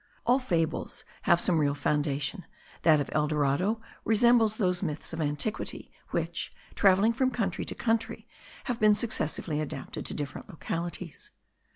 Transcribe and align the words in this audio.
All 0.25 0.39
fables 0.39 1.03
have 1.29 1.39
some 1.39 1.59
real 1.59 1.75
foundation; 1.75 2.45
that 2.81 2.99
of 2.99 3.07
El 3.13 3.27
Dorado 3.27 3.79
resembles 4.03 4.57
those 4.57 4.81
myths 4.81 5.13
of 5.13 5.21
antiquity, 5.21 5.91
which, 6.09 6.51
travelling 6.73 7.13
from 7.13 7.29
country 7.29 7.65
to 7.65 7.75
country, 7.75 8.27
have 8.63 8.79
been 8.79 8.95
successively 8.95 9.59
adapted 9.59 10.03
to 10.07 10.15
different 10.15 10.49
localities. 10.49 11.29